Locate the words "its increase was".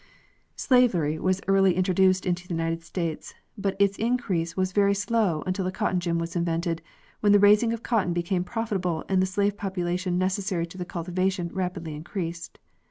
3.77-4.71